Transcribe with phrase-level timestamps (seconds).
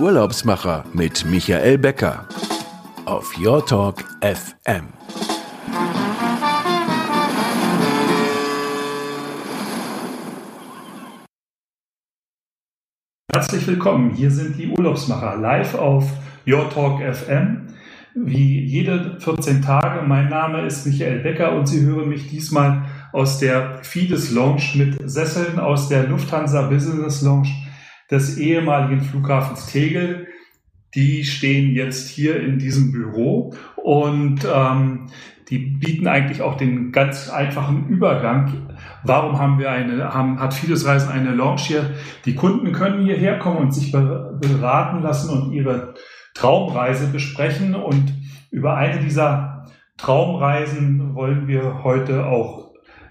[0.00, 2.26] Urlaubsmacher mit Michael Becker
[3.04, 4.88] auf Your Talk FM.
[13.30, 14.14] Herzlich willkommen.
[14.14, 16.10] Hier sind die Urlaubsmacher live auf
[16.46, 17.66] Your Talk FM.
[18.14, 20.00] Wie jede 14 Tage.
[20.06, 25.10] Mein Name ist Michael Becker und Sie hören mich diesmal aus der Fides Lounge mit
[25.10, 27.50] Sesseln aus der Lufthansa Business Lounge
[28.10, 30.26] des ehemaligen Flughafens Tegel.
[30.94, 35.06] Die stehen jetzt hier in diesem Büro und ähm,
[35.50, 38.68] die bieten eigentlich auch den ganz einfachen Übergang.
[39.02, 41.90] Warum haben wir eine, haben, hat Fides Reisen eine Lounge hier?
[42.24, 45.94] Die Kunden können hierher kommen und sich beraten lassen und ihre
[46.34, 47.74] Traumreise besprechen.
[47.74, 48.14] Und
[48.52, 52.70] über eine dieser Traumreisen wollen wir heute auch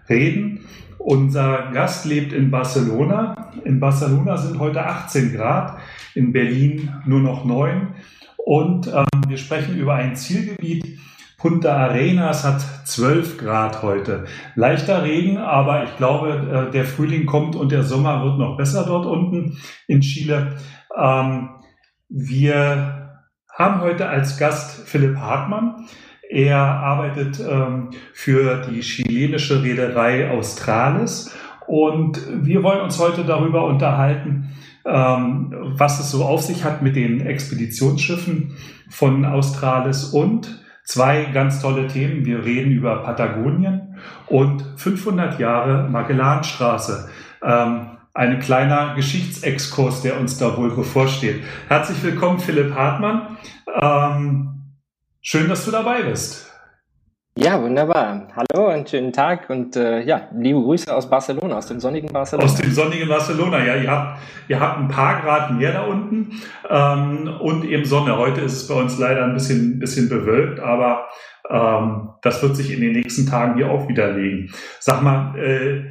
[0.09, 0.65] reden.
[0.99, 3.51] Unser Gast lebt in Barcelona.
[3.63, 5.79] In Barcelona sind heute 18 Grad,
[6.13, 7.95] in Berlin nur noch 9.
[8.37, 10.99] Und ähm, wir sprechen über ein Zielgebiet.
[11.37, 14.25] Punta Arenas hat 12 Grad heute.
[14.55, 18.85] Leichter Regen, aber ich glaube, äh, der Frühling kommt und der Sommer wird noch besser
[18.85, 20.57] dort unten in Chile.
[20.97, 21.49] Ähm,
[22.09, 23.21] wir
[23.57, 25.87] haben heute als Gast Philipp Hartmann.
[26.29, 34.51] Er arbeitet ähm, für die chilenische Reederei Australis und wir wollen uns heute darüber unterhalten,
[34.85, 38.53] ähm, was es so auf sich hat mit den Expeditionsschiffen
[38.91, 42.25] von Australis und zwei ganz tolle Themen.
[42.25, 43.95] Wir reden über Patagonien
[44.27, 47.09] und 500 Jahre Magellanstraße.
[47.43, 51.41] Ähm, ein kleiner Geschichtsexkurs, der uns da wohl bevorsteht.
[51.69, 53.37] Herzlich willkommen, Philipp Hartmann.
[53.81, 54.58] Ähm,
[55.21, 56.49] Schön, dass du dabei bist.
[57.37, 58.29] Ja, wunderbar.
[58.35, 62.45] Hallo und schönen Tag und äh, ja, liebe Grüße aus Barcelona, aus dem sonnigen Barcelona.
[62.45, 63.75] Aus dem sonnigen Barcelona, ja.
[63.75, 68.17] Ihr habt, ihr habt ein paar Grad mehr da unten ähm, und eben Sonne.
[68.17, 71.07] Heute ist es bei uns leider ein bisschen, bisschen bewölkt, aber
[71.49, 74.51] ähm, das wird sich in den nächsten Tagen hier auch widerlegen.
[74.79, 75.83] Sag mal, äh,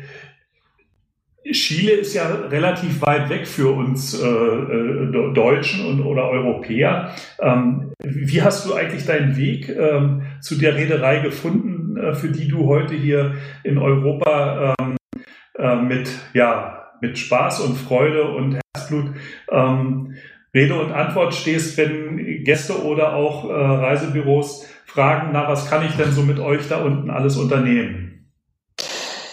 [1.44, 7.14] Chile ist ja relativ weit weg für uns äh, äh, Deutschen und, oder Europäer.
[7.40, 12.48] Ähm, wie hast du eigentlich deinen Weg ähm, zu der Reederei gefunden, äh, für die
[12.48, 13.34] du heute hier
[13.64, 14.96] in Europa ähm,
[15.58, 19.14] äh, mit, ja, mit Spaß und Freude und Herzblut
[19.50, 20.14] ähm,
[20.54, 25.94] Rede und Antwort stehst, wenn Gäste oder auch äh, Reisebüros fragen, na, was kann ich
[25.96, 28.07] denn so mit euch da unten alles unternehmen?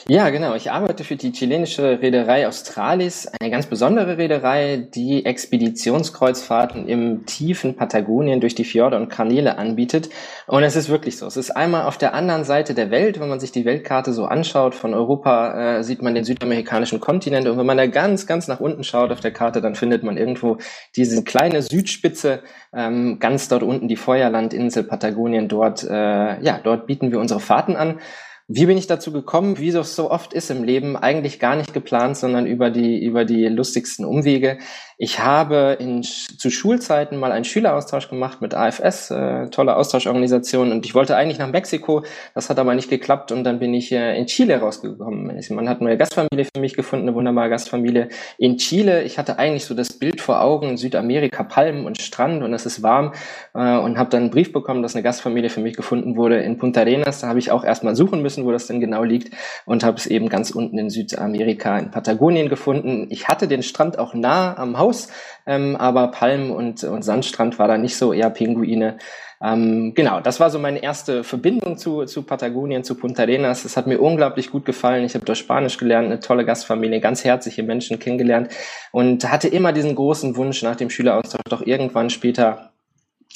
[0.08, 0.54] Ja, genau.
[0.54, 7.76] Ich arbeite für die chilenische Reederei Australis, eine ganz besondere Reederei, die Expeditionskreuzfahrten im tiefen
[7.76, 10.10] Patagonien durch die Fjorde und Kanäle anbietet.
[10.46, 11.26] Und es ist wirklich so.
[11.26, 14.26] Es ist einmal auf der anderen Seite der Welt, wenn man sich die Weltkarte so
[14.26, 17.48] anschaut, von Europa äh, sieht man den südamerikanischen Kontinent.
[17.48, 20.18] Und wenn man da ganz, ganz nach unten schaut auf der Karte, dann findet man
[20.18, 20.60] irgendwo
[20.96, 22.44] diese kleine Südspitze,
[22.76, 25.48] ähm, ganz dort unten die Feuerlandinsel Patagonien.
[25.48, 28.00] Dort, äh, ja, dort bieten wir unsere Fahrten an.
[28.48, 29.58] Wie bin ich dazu gekommen?
[29.58, 33.26] Wie das so oft ist im Leben, eigentlich gar nicht geplant, sondern über die, über
[33.26, 34.60] die lustigsten Umwege.
[34.98, 40.86] Ich habe in, zu Schulzeiten mal einen Schüleraustausch gemacht mit AFS, äh, tolle Austauschorganisation, und
[40.86, 44.18] ich wollte eigentlich nach Mexiko, das hat aber nicht geklappt und dann bin ich äh,
[44.18, 45.38] in Chile rausgekommen.
[45.50, 48.08] Man hat eine neue Gastfamilie für mich gefunden, eine wunderbare Gastfamilie
[48.38, 49.04] in Chile.
[49.04, 52.82] Ich hatte eigentlich so das Bild vor Augen, Südamerika, Palmen und Strand und es ist
[52.82, 53.14] warm
[53.54, 56.58] äh, und habe dann einen Brief bekommen, dass eine Gastfamilie für mich gefunden wurde in
[56.58, 57.20] Punta Arenas.
[57.20, 59.36] Da habe ich auch erstmal suchen müssen, wo das denn genau liegt
[59.66, 63.08] und habe es eben ganz unten in Südamerika, in Patagonien gefunden.
[63.10, 65.10] Ich hatte den Strand auch nah am Haus Haus,
[65.46, 68.98] ähm, aber Palmen und, und Sandstrand war da nicht so, eher Pinguine.
[69.44, 73.66] Ähm, genau, das war so meine erste Verbindung zu, zu Patagonien, zu Punta Arenas.
[73.66, 75.04] Es hat mir unglaublich gut gefallen.
[75.04, 78.50] Ich habe dort Spanisch gelernt, eine tolle Gastfamilie, ganz herzliche Menschen kennengelernt
[78.92, 82.72] und hatte immer diesen großen Wunsch nach dem Schüleraustausch doch irgendwann später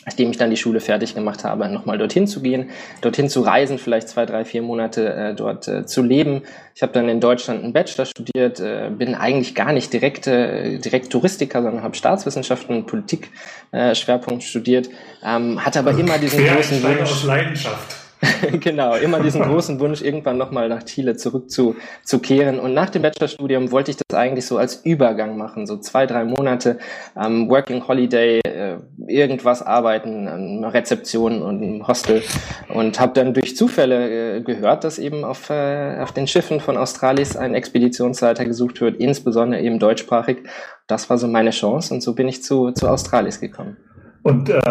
[0.06, 2.70] nachdem ich dann die Schule fertig gemacht habe, nochmal dorthin zu gehen,
[3.02, 6.44] dorthin zu reisen, vielleicht zwei, drei, vier Monate äh, dort äh, zu leben.
[6.76, 10.80] Ich habe dann in Deutschland einen Bachelor studiert, äh, bin eigentlich gar nicht direkt, äh,
[10.80, 13.30] direkt Touristiker, sondern habe Staatswissenschaften und Politik
[13.72, 14.90] äh, Schwerpunkt studiert,
[15.24, 17.01] ähm, hatte aber immer diesen großen Wunsch.
[17.01, 18.09] Aus Leidenschaft.
[18.60, 22.60] genau, immer diesen großen Wunsch, irgendwann nochmal nach Chile zurückzukehren.
[22.60, 26.25] Und nach dem Bachelorstudium wollte ich das eigentlich so als Übergang machen, so zwei, drei
[26.25, 26.80] Monate
[27.16, 28.77] ähm, Working Holiday, äh,
[29.07, 32.21] irgendwas arbeiten, eine Rezeption und ein Hostel.
[32.68, 36.75] Und habe dann durch Zufälle äh, gehört, dass eben auf, äh, auf den Schiffen von
[36.75, 40.39] Australis ein Expeditionsleiter gesucht wird, insbesondere eben deutschsprachig.
[40.88, 43.77] Das war so meine Chance und so bin ich zu, zu Australis gekommen.
[44.24, 44.62] Und äh,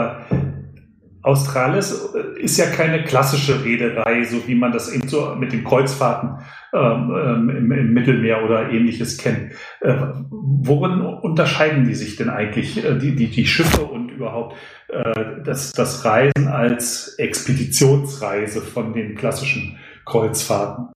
[1.23, 1.93] Australis
[2.37, 7.13] ist ja keine klassische Reederei, so wie man das eben so mit den Kreuzfahrten ähm,
[7.17, 9.53] ähm, im, im, Mittelmeer oder ähnliches kennt.
[9.81, 9.95] Äh,
[10.31, 14.57] worin unterscheiden die sich denn eigentlich, äh, die, die, die Schiffe und überhaupt
[14.89, 20.89] äh, das, das Reisen als Expeditionsreise von den klassischen Kreuzfahrten?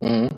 [0.00, 0.28] Mhm.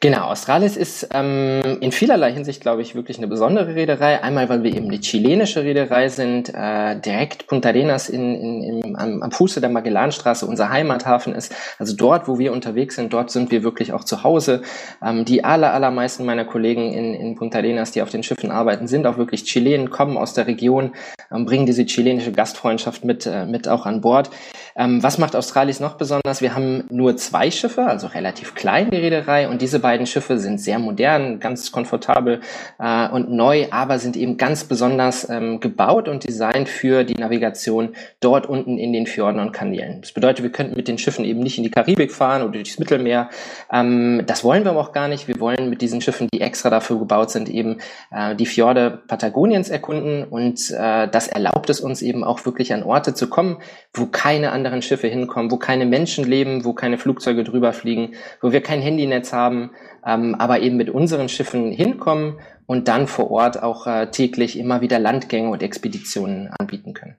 [0.00, 4.22] Genau, Australis ist ähm, in vielerlei Hinsicht, glaube ich, wirklich eine besondere Reederei.
[4.22, 8.96] Einmal, weil wir eben eine chilenische Reederei sind, äh, direkt Punta Arenas in, in, in,
[8.96, 11.54] am, am Fuße der Magellanstraße unser Heimathafen ist.
[11.78, 14.60] Also dort, wo wir unterwegs sind, dort sind wir wirklich auch zu Hause.
[15.02, 18.88] Ähm, die aller, allermeisten meiner Kollegen in, in Punta Arenas, die auf den Schiffen arbeiten,
[18.88, 20.92] sind auch wirklich Chilenen, kommen aus der Region,
[21.32, 24.28] ähm, bringen diese chilenische Gastfreundschaft mit, äh, mit auch an Bord.
[24.76, 26.42] Ähm, was macht Australis noch besonders?
[26.42, 30.60] Wir haben nur zwei Schiffe, also relativ klein die Reederei und diese beiden Schiffe sind
[30.60, 32.40] sehr modern, ganz komfortabel
[32.80, 37.94] äh, und neu, aber sind eben ganz besonders ähm, gebaut und designt für die Navigation
[38.18, 40.00] dort unten in den Fjorden und Kanälen.
[40.00, 42.80] Das bedeutet, wir könnten mit den Schiffen eben nicht in die Karibik fahren oder durchs
[42.80, 43.30] Mittelmeer.
[43.72, 45.28] Ähm, das wollen wir aber auch gar nicht.
[45.28, 47.78] Wir wollen mit diesen Schiffen, die extra dafür gebaut sind, eben
[48.10, 52.82] äh, die Fjorde Patagoniens erkunden und äh, das erlaubt es uns eben auch wirklich an
[52.82, 53.58] Orte zu kommen,
[53.94, 58.50] wo keine anderen Schiffe hinkommen, wo keine Menschen leben, wo keine Flugzeuge drüber fliegen, wo
[58.50, 59.70] wir kein Handynetz haben,
[60.06, 64.80] ähm, aber eben mit unseren Schiffen hinkommen und dann vor Ort auch äh, täglich immer
[64.80, 67.16] wieder Landgänge und Expeditionen anbieten können.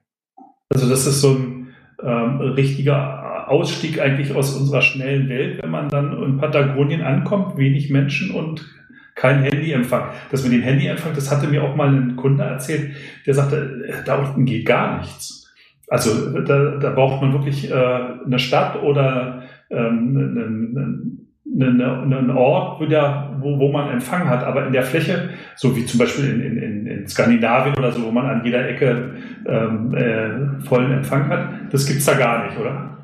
[0.70, 1.68] Also das ist so ein
[2.02, 7.90] ähm, richtiger Ausstieg eigentlich aus unserer schnellen Welt, wenn man dann in Patagonien ankommt, wenig
[7.90, 8.64] Menschen und
[9.14, 10.10] kein Handyempfang.
[10.30, 12.92] Das mit dem Handyempfang, das hatte mir auch mal ein Kunde erzählt,
[13.26, 15.52] der sagte, äh, da unten geht gar nichts.
[15.88, 23.36] Also da, da braucht man wirklich äh, eine Stadt oder ähm, einen, einen Ort, wieder,
[23.40, 26.86] wo, wo man Empfang hat, aber in der Fläche, so wie zum Beispiel in, in,
[26.86, 29.14] in Skandinavien oder so, wo man an jeder Ecke
[29.46, 32.98] ähm, äh, vollen Empfang hat, das gibt's da gar nicht, oder?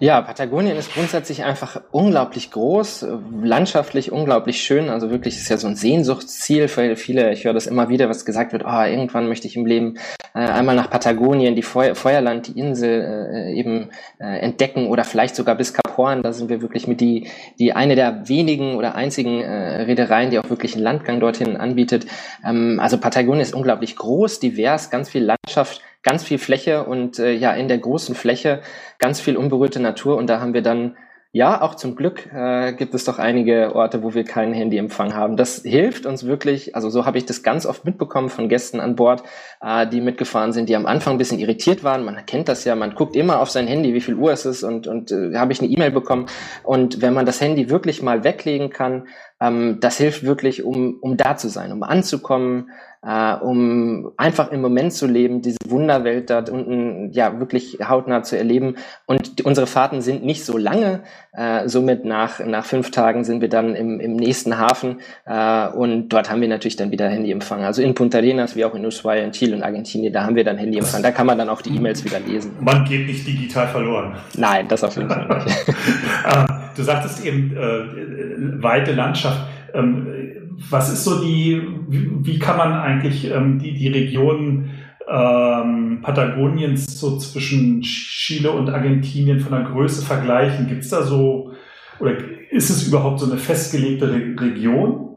[0.00, 3.04] Ja, Patagonien ist grundsätzlich einfach unglaublich groß,
[3.42, 4.90] landschaftlich unglaublich schön.
[4.90, 7.32] Also wirklich ist ja so ein Sehnsuchtsziel für viele.
[7.32, 9.98] Ich höre das immer wieder, was gesagt wird, oh, irgendwann möchte ich im Leben
[10.34, 13.90] äh, einmal nach Patagonien, die Feu Feuerland, die Insel äh, eben
[14.20, 16.22] äh, entdecken oder vielleicht sogar bis Kap Horn.
[16.22, 17.28] Da sind wir wirklich mit die,
[17.58, 22.06] die eine der wenigen oder einzigen äh, Reedereien, die auch wirklich einen Landgang dorthin anbietet.
[22.42, 27.32] Ähm, also Patagonien ist unglaublich groß, divers, ganz viel Landschaft ganz viel Fläche und äh,
[27.32, 28.62] ja, in der großen Fläche
[28.98, 30.96] ganz viel unberührte Natur und da haben wir dann
[31.30, 35.36] ja, auch zum Glück äh, gibt es doch einige Orte, wo wir keinen Handyempfang haben.
[35.36, 38.96] Das hilft uns wirklich, also so habe ich das ganz oft mitbekommen von Gästen an
[38.96, 39.22] Bord,
[39.60, 42.02] äh, die mitgefahren sind, die am Anfang ein bisschen irritiert waren.
[42.02, 44.62] Man kennt das ja, man guckt immer auf sein Handy, wie viel Uhr es ist
[44.62, 46.26] und, und äh, habe ich eine E-Mail bekommen.
[46.62, 49.06] Und wenn man das Handy wirklich mal weglegen kann,
[49.40, 52.70] ähm, das hilft wirklich, um, um da zu sein, um anzukommen,
[53.02, 58.36] äh, um einfach im Moment zu leben, diese Wunderwelt da unten ja wirklich hautnah zu
[58.36, 58.74] erleben.
[59.06, 61.00] Und unsere Fahrten sind nicht so lange,
[61.32, 66.08] äh, somit nach, nach fünf Tagen sind wir dann im, im nächsten Hafen äh, und
[66.08, 67.62] dort haben wir natürlich dann wieder Handyempfang.
[67.62, 70.44] Also in Punta Arenas wie auch in Ushuaia, in Chile und Argentinien, da haben wir
[70.44, 71.02] dann Handyempfang.
[71.02, 72.56] Da kann man dann auch die E-Mails wieder lesen.
[72.60, 74.16] Man geht nicht digital verloren.
[74.36, 75.56] Nein, das auf jeden Fall nicht.
[76.78, 79.40] Du sagtest eben äh, weite Landschaft.
[79.74, 80.06] Ähm,
[80.70, 84.70] was ist so die, wie, wie kann man eigentlich ähm, die, die Region
[85.10, 90.68] ähm, Patagoniens so zwischen Chile und Argentinien von der Größe vergleichen?
[90.68, 91.52] Gibt es da so,
[91.98, 92.12] oder
[92.50, 95.07] ist es überhaupt so eine festgelegte Re Region?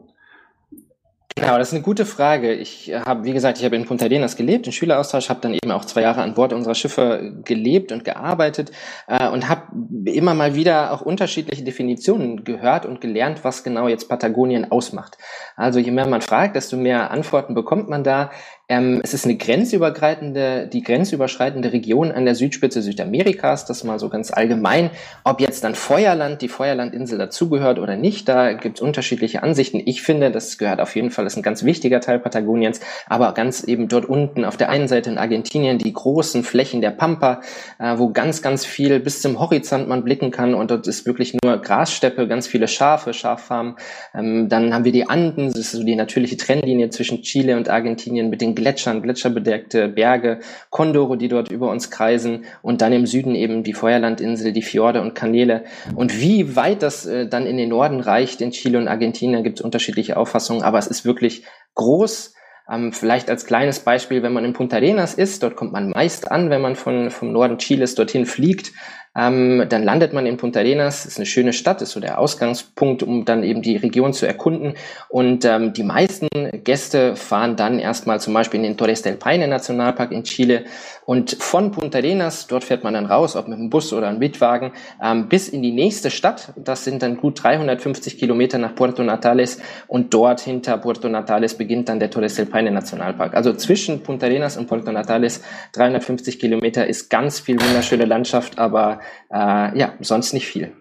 [1.42, 2.52] Genau, das ist eine gute Frage.
[2.52, 5.72] Ich habe, wie gesagt, ich habe in Punta Arenas gelebt, in Schüleraustausch, habe dann eben
[5.72, 8.70] auch zwei Jahre an Bord unserer Schiffe gelebt und gearbeitet
[9.08, 9.62] äh, und habe
[10.04, 15.18] immer mal wieder auch unterschiedliche Definitionen gehört und gelernt, was genau jetzt Patagonien ausmacht.
[15.56, 18.30] Also je mehr man fragt, desto mehr Antworten bekommt man da.
[18.72, 24.08] Ähm, es ist eine grenzübergreifende, die grenzüberschreitende Region an der Südspitze Südamerikas, das mal so
[24.08, 24.88] ganz allgemein.
[25.24, 29.82] Ob jetzt dann Feuerland, die Feuerlandinsel dazugehört oder nicht, da gibt es unterschiedliche Ansichten.
[29.84, 33.34] Ich finde, das gehört auf jeden Fall, das ist ein ganz wichtiger Teil Patagoniens, aber
[33.34, 37.42] ganz eben dort unten auf der einen Seite in Argentinien die großen Flächen der Pampa,
[37.78, 41.36] äh, wo ganz, ganz viel bis zum Horizont man blicken kann und dort ist wirklich
[41.44, 43.74] nur Grassteppe, ganz viele Schafe, Schaffarmen.
[44.14, 47.68] Ähm, dann haben wir die Anden, das ist so die natürliche Trennlinie zwischen Chile und
[47.68, 50.38] Argentinien mit den Gletschern, gletscherbedeckte Berge,
[50.70, 55.02] Kondore, die dort über uns kreisen und dann im Süden eben die Feuerlandinsel, die Fjorde
[55.02, 55.64] und Kanäle.
[55.96, 59.58] Und wie weit das äh, dann in den Norden reicht, in Chile und Argentinien, gibt
[59.58, 62.34] es unterschiedliche Auffassungen, aber es ist wirklich groß.
[62.70, 66.30] Ähm, vielleicht als kleines Beispiel, wenn man in Punta Arenas ist, dort kommt man meist
[66.30, 68.72] an, wenn man von, vom Norden Chiles dorthin fliegt,
[69.16, 73.02] Ähm, dann landet man in Punta Arenas, ist eine schöne Stadt, ist so der Ausgangspunkt,
[73.02, 74.74] um dann eben die Region zu erkunden.
[75.08, 76.28] Und ähm, die meisten
[76.64, 80.64] Gäste fahren dann erstmal zum Beispiel in den Torres del Paine Nationalpark in Chile
[81.04, 84.18] und von Punta Arenas, dort fährt man dann raus, ob mit dem Bus oder einem
[84.18, 86.52] Mietwagen, ähm, bis in die nächste Stadt.
[86.56, 91.88] Das sind dann gut 350 Kilometer nach Puerto Natales und dort hinter Puerto Natales beginnt
[91.88, 93.34] dann der Torres del Paine Nationalpark.
[93.34, 95.42] Also zwischen Punta Arenas und Puerto Natales
[95.72, 100.72] 350 Kilometer ist ganz viel wunderschöne Landschaft, aber äh, ja, sonst nicht viel.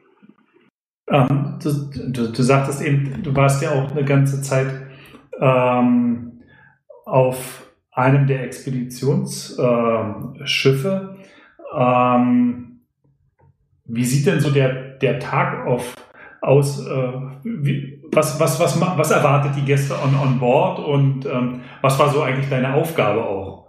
[1.09, 4.69] Ähm, du, du, du, sagtest eben, du warst ja auch eine ganze Zeit
[5.39, 6.41] ähm,
[7.05, 11.17] auf einem der Expeditionsschiffe.
[11.77, 12.79] Ähm,
[13.85, 15.93] wie sieht denn so der, der Tag auf,
[16.41, 16.85] aus?
[16.85, 17.11] Äh,
[17.43, 22.09] wie, was, was, was, was erwartet die Gäste on, on board und ähm, was war
[22.09, 23.60] so eigentlich deine Aufgabe auch?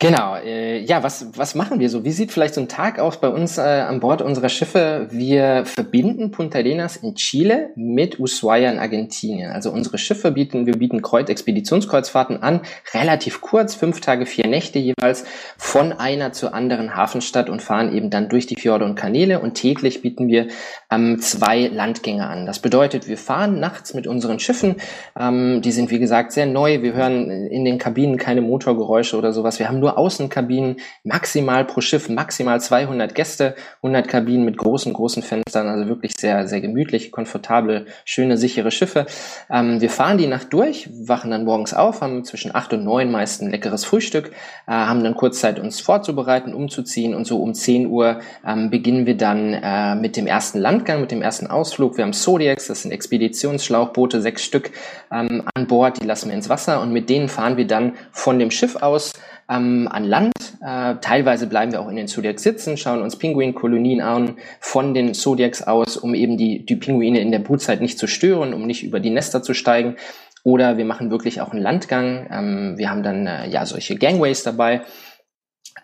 [0.00, 2.04] Genau, äh, ja, was, was machen wir so?
[2.04, 5.06] Wie sieht vielleicht so ein Tag aus bei uns äh, an Bord unserer Schiffe?
[5.10, 9.52] Wir verbinden Punta Arenas in Chile mit Ushuaia in Argentinien.
[9.52, 14.80] Also unsere Schiffe bieten, wir bieten Kreuz, Expeditionskreuzfahrten an, relativ kurz, fünf Tage, vier Nächte
[14.80, 15.24] jeweils,
[15.56, 19.54] von einer zur anderen Hafenstadt und fahren eben dann durch die Fjorde und Kanäle und
[19.54, 20.48] täglich bieten wir
[20.90, 22.46] ähm, zwei Landgänge an.
[22.46, 24.76] Das bedeutet, wir fahren nachts mit unseren Schiffen,
[25.18, 29.32] ähm, die sind wie gesagt sehr neu, wir hören in den Kabinen keine Motorgeräusche oder
[29.32, 34.92] sowas, wir haben nur Außenkabinen, maximal pro Schiff, maximal 200 Gäste, 100 Kabinen mit großen,
[34.92, 39.06] großen Fenstern, also wirklich sehr, sehr gemütlich, komfortable, schöne, sichere Schiffe.
[39.50, 43.10] Ähm, wir fahren die Nacht durch, wachen dann morgens auf, haben zwischen 8 und 9
[43.10, 44.30] meist ein leckeres Frühstück,
[44.66, 49.06] äh, haben dann kurz Zeit, uns vorzubereiten, umzuziehen und so um 10 Uhr ähm, beginnen
[49.06, 51.96] wir dann äh, mit dem ersten Landgang, mit dem ersten Ausflug.
[51.96, 54.70] Wir haben Zodiacs, das sind Expeditionsschlauchboote, sechs Stück
[55.12, 58.38] ähm, an Bord, die lassen wir ins Wasser und mit denen fahren wir dann von
[58.38, 59.12] dem Schiff aus
[59.48, 60.32] ähm, an Land.
[60.60, 65.14] Äh, teilweise bleiben wir auch in den Zodiacs sitzen, schauen uns Pinguinkolonien an von den
[65.14, 68.84] Zodiacs aus, um eben die, die Pinguine in der Brutzeit nicht zu stören, um nicht
[68.84, 69.96] über die Nester zu steigen.
[70.42, 72.26] Oder wir machen wirklich auch einen Landgang.
[72.30, 74.82] Ähm, wir haben dann äh, ja solche Gangways dabei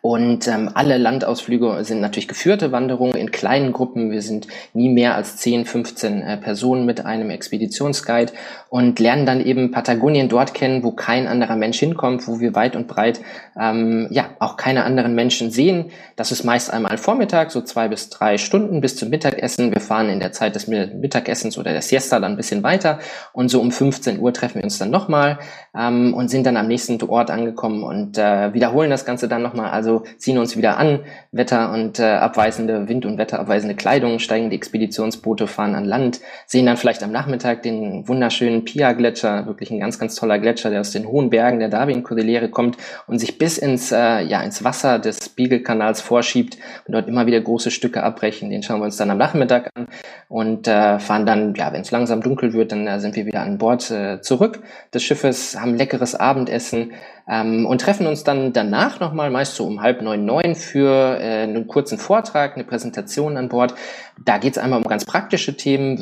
[0.02, 4.10] und ähm, alle Landausflüge sind natürlich geführte Wanderungen in kleinen Gruppen.
[4.10, 8.32] Wir sind nie mehr als 10, 15 äh, Personen mit einem Expeditionsguide
[8.70, 12.76] und lernen dann eben Patagonien dort kennen, wo kein anderer Mensch hinkommt, wo wir weit
[12.76, 13.20] und breit
[13.60, 15.90] ähm, ja auch keine anderen Menschen sehen.
[16.16, 19.70] Das ist meist einmal Vormittag, so zwei bis drei Stunden bis zum Mittagessen.
[19.70, 23.00] Wir fahren in der Zeit des Mittagessens oder der Siesta dann ein bisschen weiter
[23.34, 25.38] und so um 15 Uhr treffen wir uns dann nochmal
[25.76, 29.70] ähm, und sind dann am nächsten Ort angekommen und äh, wiederholen das Ganze dann nochmal.
[29.70, 31.00] Also also ziehen uns wieder an,
[31.32, 36.66] Wetter und äh, abweisende, Wind- und Wetterabweisende Kleidung, steigen die Expeditionsboote, fahren an Land, sehen
[36.66, 40.92] dann vielleicht am Nachmittag den wunderschönen Pia-Gletscher, wirklich ein ganz, ganz toller Gletscher, der aus
[40.92, 45.28] den hohen Bergen der Darwin-Kordillere kommt und sich bis ins, äh, ja, ins Wasser des
[45.30, 46.56] Beagle-Kanals vorschiebt
[46.86, 48.50] und dort immer wieder große Stücke abbrechen.
[48.50, 49.88] Den schauen wir uns dann am Nachmittag an
[50.28, 53.42] und äh, fahren dann, ja, wenn es langsam dunkel wird, dann äh, sind wir wieder
[53.42, 54.60] an Bord äh, zurück
[54.94, 56.92] des Schiffes, haben leckeres Abendessen,
[57.30, 61.44] ähm, und treffen uns dann danach nochmal, meist so um halb neun, neun, für äh,
[61.44, 63.74] einen kurzen Vortrag, eine Präsentation an Bord.
[64.22, 65.96] Da geht es einmal um ganz praktische Themen.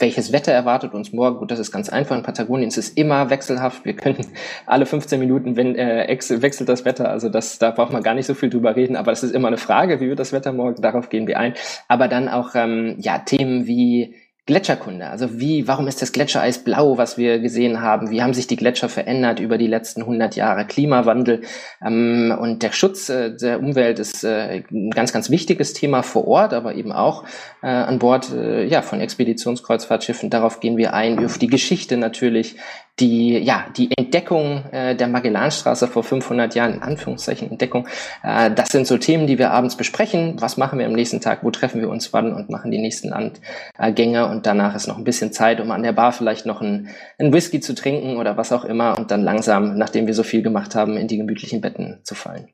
[0.00, 1.38] Welches Wetter erwartet uns morgen?
[1.38, 2.16] Gut, das ist ganz einfach.
[2.16, 3.84] In Patagonien ist es immer wechselhaft.
[3.84, 4.26] Wir können
[4.66, 7.08] alle 15 Minuten wenn, äh, wechselt das Wetter.
[7.08, 8.96] Also das, da braucht man gar nicht so viel drüber reden.
[8.96, 10.82] Aber das ist immer eine Frage, wie wird das Wetter morgen?
[10.82, 11.54] Darauf gehen wir ein.
[11.86, 14.16] Aber dann auch ähm, ja Themen wie
[14.52, 15.08] Gletscherkunde.
[15.08, 18.10] Also wie, warum ist das Gletschereis blau, was wir gesehen haben?
[18.10, 20.66] Wie haben sich die Gletscher verändert über die letzten 100 Jahre?
[20.66, 21.40] Klimawandel
[21.82, 26.28] ähm, und der Schutz äh, der Umwelt ist äh, ein ganz, ganz wichtiges Thema vor
[26.28, 27.24] Ort, aber eben auch
[27.62, 30.28] äh, an Bord äh, ja, von Expeditionskreuzfahrtschiffen.
[30.28, 32.56] Darauf gehen wir ein, auf die Geschichte natürlich,
[33.00, 37.88] die, ja, die Entdeckung äh, der Magellanstraße vor 500 Jahren, in Anführungszeichen Entdeckung,
[38.22, 40.36] äh, das sind so Themen, die wir abends besprechen.
[40.40, 41.42] Was machen wir am nächsten Tag?
[41.42, 44.28] Wo treffen wir uns wann und machen die nächsten Landgänge?
[44.28, 47.60] Und danach ist noch ein bisschen Zeit, um an der Bar vielleicht noch einen, Whisky
[47.60, 50.96] zu trinken oder was auch immer und dann langsam, nachdem wir so viel gemacht haben,
[50.96, 52.48] in die gemütlichen Betten zu fallen.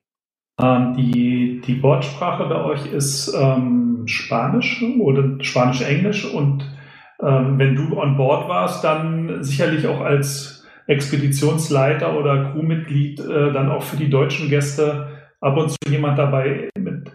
[0.61, 6.64] Ähm, die, die Wortsprache bei euch ist ähm, Spanisch oder Spanisch-Englisch und
[7.23, 13.71] ähm, wenn du on board warst, dann sicherlich auch als Expeditionsleiter oder Crewmitglied äh, dann
[13.71, 15.09] auch für die deutschen Gäste
[15.41, 17.11] ab und zu jemand dabei mit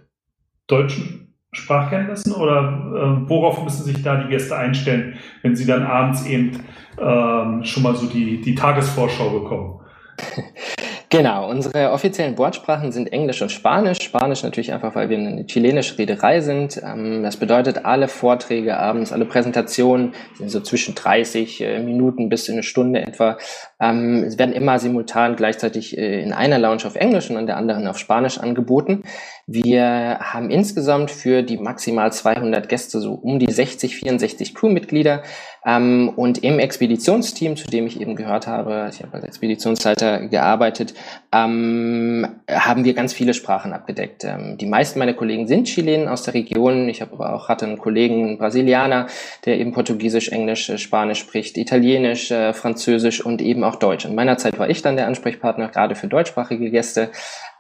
[0.67, 6.25] deutschen Sprachkenntnissen oder äh, worauf müssen sich da die Gäste einstellen, wenn sie dann abends
[6.25, 6.63] eben
[6.98, 9.81] äh, schon mal so die, die Tagesvorschau bekommen?
[11.13, 14.00] Genau, unsere offiziellen Bordsprachen sind Englisch und Spanisch.
[14.01, 16.82] Spanisch natürlich einfach, weil wir eine chilenische Reederei sind.
[16.84, 22.48] Ähm, das bedeutet, alle Vorträge abends, alle Präsentationen sind so zwischen 30 äh, Minuten bis
[22.48, 23.38] in eine Stunde etwa.
[23.79, 27.58] Ähm, es werden immer simultan gleichzeitig äh, in einer Lounge auf Englisch und an der
[27.58, 29.03] anderen auf Spanisch angeboten.
[29.45, 35.23] Wir haben insgesamt für die maximal 200 Gäste so um die 60, 64 Crewmitglieder.
[35.65, 40.93] Ähm, und im Expeditionsteam, zu dem ich eben gehört habe, ich habe als Expeditionsleiter gearbeitet,
[41.33, 44.23] ähm, haben wir ganz viele Sprachen abgedeckt.
[44.23, 46.88] Ähm, die meisten meiner Kollegen sind Chilenen aus der Region.
[46.88, 49.07] Ich habe aber auch hatte einen Kollegen, einen Brasilianer,
[49.45, 54.05] der eben Portugiesisch, Englisch, äh, Spanisch spricht, Italienisch, äh, Französisch und eben auch Deutsch.
[54.05, 57.09] In meiner Zeit war ich dann der Ansprechpartner gerade für deutschsprachige Gäste.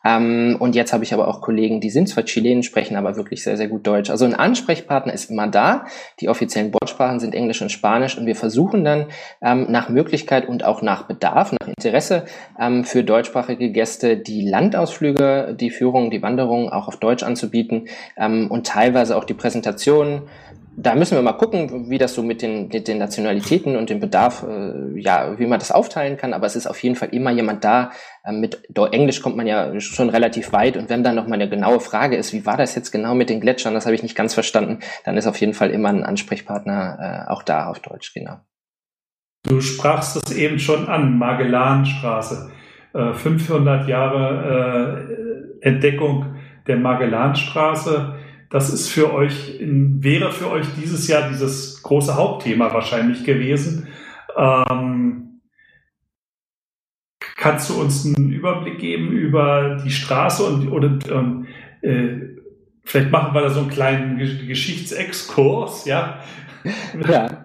[0.03, 3.43] Ähm, und jetzt habe ich aber auch Kollegen, die sind zwar Chilenen, sprechen aber wirklich
[3.43, 4.09] sehr, sehr gut Deutsch.
[4.09, 5.85] Also ein Ansprechpartner ist immer da.
[6.19, 9.07] Die offiziellen Bordsprachen sind Englisch und Spanisch und wir versuchen dann
[9.41, 12.25] ähm, nach Möglichkeit und auch nach Bedarf, nach Interesse
[12.59, 18.49] ähm, für deutschsprachige Gäste die Landausflüge, die Führung, die Wanderungen auch auf Deutsch anzubieten ähm,
[18.49, 20.23] und teilweise auch die Präsentationen
[20.75, 23.99] da müssen wir mal gucken, wie das so mit den, mit den Nationalitäten und dem
[23.99, 26.33] Bedarf, äh, ja, wie man das aufteilen kann.
[26.33, 27.91] Aber es ist auf jeden Fall immer jemand da.
[28.23, 30.75] Äh, mit Englisch kommt man ja schon relativ weit.
[30.77, 33.29] Und wenn dann noch mal eine genaue Frage ist, wie war das jetzt genau mit
[33.29, 36.03] den Gletschern, das habe ich nicht ganz verstanden, dann ist auf jeden Fall immer ein
[36.03, 38.39] Ansprechpartner äh, auch da auf Deutsch, genau.
[39.43, 42.51] Du sprachst es eben schon an, Magellanstraße.
[42.93, 46.35] Äh, 500 Jahre äh, Entdeckung
[46.67, 48.15] der Magellanstraße
[48.53, 53.87] das ist für euch, wäre für euch dieses Jahr dieses große Hauptthema wahrscheinlich gewesen.
[54.37, 55.41] Ähm,
[57.35, 61.47] kannst du uns einen Überblick geben über die Straße und, und, und
[61.81, 62.37] äh,
[62.83, 66.19] vielleicht machen wir da so einen kleinen Geschichtsexkurs, ja?
[67.09, 67.42] Ja.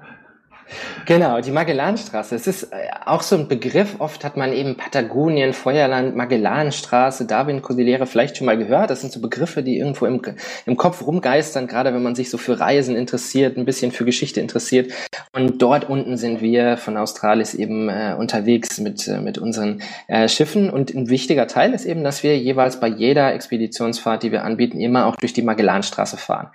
[1.07, 2.35] Genau, die Magellanstraße.
[2.35, 3.97] Es ist äh, auch so ein Begriff.
[3.99, 8.91] Oft hat man eben Patagonien, Feuerland, Magellanstraße, Darwin-Kordillere vielleicht schon mal gehört.
[8.91, 10.21] Das sind so Begriffe, die irgendwo im,
[10.67, 14.41] im Kopf rumgeistern, gerade wenn man sich so für Reisen interessiert, ein bisschen für Geschichte
[14.41, 14.93] interessiert.
[15.33, 20.29] Und dort unten sind wir von Australis eben äh, unterwegs mit, äh, mit unseren äh,
[20.29, 20.69] Schiffen.
[20.69, 24.81] Und ein wichtiger Teil ist eben, dass wir jeweils bei jeder Expeditionsfahrt, die wir anbieten,
[24.81, 26.49] immer auch durch die Magellanstraße fahren.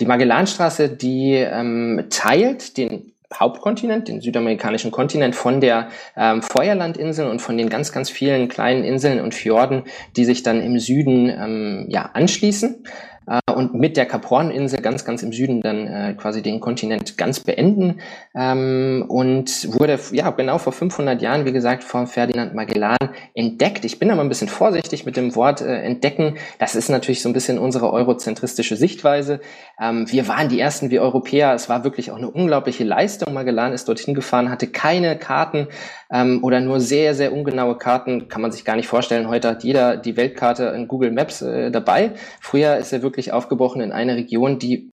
[0.00, 7.40] Die Magellanstraße, die ähm, teilt den Hauptkontinent, den südamerikanischen Kontinent, von der ähm, Feuerlandinsel und
[7.40, 9.84] von den ganz, ganz vielen kleinen Inseln und Fjorden,
[10.16, 12.84] die sich dann im Süden ähm, ja, anschließen
[13.26, 17.40] äh, und mit der Kaporninsel ganz, ganz im Süden dann äh, quasi den Kontinent ganz
[17.40, 18.00] beenden
[18.34, 22.96] ähm, und wurde ja genau vor 500 Jahren, wie gesagt, von Ferdinand Magellan
[23.34, 23.84] entdeckt.
[23.84, 26.36] Ich bin aber ein bisschen vorsichtig mit dem Wort äh, entdecken.
[26.58, 29.40] Das ist natürlich so ein bisschen unsere eurozentristische Sichtweise.
[29.80, 31.54] Ähm, wir waren die ersten wie Europäer.
[31.54, 33.32] Es war wirklich auch eine unglaubliche Leistung.
[33.32, 35.68] Magellan ist dorthin gefahren, hatte keine Karten
[36.10, 38.28] ähm, oder nur sehr, sehr ungenaue Karten.
[38.28, 39.28] Kann man sich gar nicht vorstellen.
[39.28, 42.12] Heute hat jeder die Weltkarte in Google Maps äh, dabei.
[42.40, 44.90] Früher ist er wirklich aufgebrochen in eine Region, die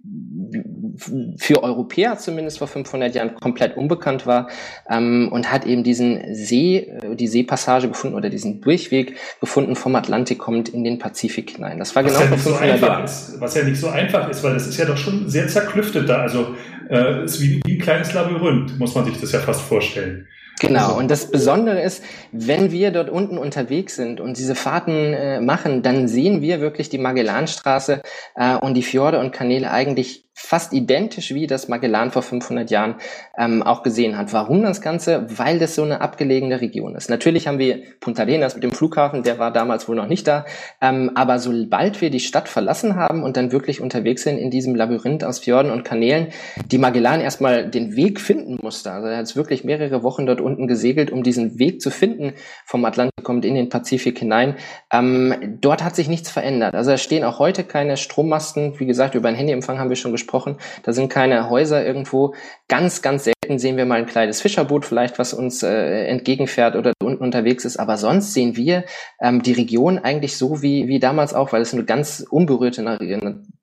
[1.37, 4.49] für Europäer zumindest vor 500 Jahren komplett unbekannt war
[4.89, 9.95] ähm, und hat eben diesen See, äh, die Seepassage gefunden oder diesen Durchweg gefunden vom
[9.95, 11.79] Atlantik kommt in den Pazifik hinein.
[11.79, 13.03] Das war was genau ja vor 500 so Jahren.
[13.03, 16.09] Ist, was ja nicht so einfach ist, weil das ist ja doch schon sehr zerklüftet
[16.09, 16.17] da.
[16.21, 16.55] Also
[16.89, 20.27] äh, ist wie, wie ein kleines Labyrinth, muss man sich das ja fast vorstellen.
[20.61, 25.13] Genau, also und das Besondere ist, wenn wir dort unten unterwegs sind und diese Fahrten
[25.13, 28.03] äh, machen, dann sehen wir wirklich die Magellanstraße
[28.35, 32.95] äh, und die Fjorde und Kanäle eigentlich fast identisch wie das Magellan vor 500 Jahren
[33.37, 34.31] ähm, auch gesehen hat.
[34.33, 35.25] Warum das Ganze?
[35.37, 37.09] Weil das so eine abgelegene Region ist.
[37.09, 40.45] Natürlich haben wir Punta Arenas mit dem Flughafen, der war damals wohl noch nicht da,
[40.79, 44.75] ähm, aber sobald wir die Stadt verlassen haben und dann wirklich unterwegs sind in diesem
[44.75, 46.27] Labyrinth aus Fjorden und Kanälen,
[46.65, 48.91] die Magellan erstmal den Weg finden musste.
[48.91, 52.33] Also er hat wirklich mehrere Wochen dort unten gesegelt, um diesen Weg zu finden
[52.65, 54.55] vom Atlantik kommt in den Pazifik hinein.
[54.91, 56.73] Ähm, dort hat sich nichts verändert.
[56.73, 58.79] Also da stehen auch heute keine Strommasten.
[58.79, 60.57] Wie gesagt, über einen Handyempfang haben wir schon gesprochen gesprochen.
[60.83, 62.33] Da sind keine Häuser irgendwo.
[62.67, 66.93] Ganz, ganz selten sehen wir mal ein kleines Fischerboot vielleicht, was uns äh, entgegenfährt oder
[67.03, 67.77] unten unterwegs ist.
[67.77, 68.83] Aber sonst sehen wir
[69.21, 72.81] ähm, die Region eigentlich so wie, wie damals auch, weil es eine ganz unberührte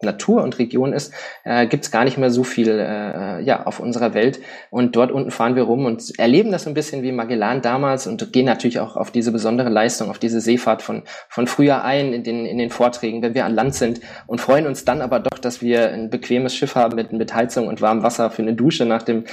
[0.00, 1.12] Natur und Region ist,
[1.44, 4.40] äh, gibt es gar nicht mehr so viel äh, ja, auf unserer Welt.
[4.70, 8.06] Und dort unten fahren wir rum und erleben das so ein bisschen wie Magellan damals
[8.06, 12.12] und gehen natürlich auch auf diese besondere Leistung, auf diese Seefahrt von, von früher ein
[12.12, 15.20] in den, in den Vorträgen, wenn wir an Land sind und freuen uns dann aber
[15.20, 18.54] doch, dass wir ein bequemes Schiff haben mit, mit Heizung und warmem Wasser für eine
[18.54, 19.24] Dusche nach dem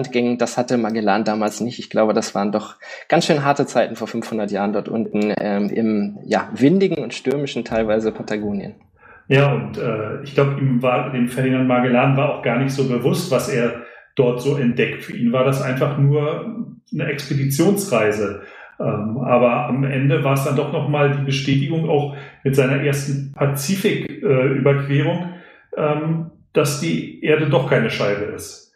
[0.00, 0.38] Landgängen.
[0.38, 1.78] Das hatte Magellan damals nicht.
[1.78, 2.76] Ich glaube, das waren doch
[3.08, 7.64] ganz schön harte Zeiten vor 500 Jahren dort unten ähm, im ja, windigen und stürmischen
[7.64, 8.74] teilweise Patagonien.
[9.28, 12.88] Ja, und äh, ich glaube, ihm war, dem Ferdinand Magellan war auch gar nicht so
[12.88, 13.82] bewusst, was er
[14.16, 15.04] dort so entdeckt.
[15.04, 18.42] Für ihn war das einfach nur eine Expeditionsreise.
[18.80, 23.32] Ähm, aber am Ende war es dann doch nochmal die Bestätigung auch mit seiner ersten
[23.32, 25.34] Pazifik-Überquerung,
[25.76, 28.69] äh, ähm, dass die Erde doch keine Scheibe ist.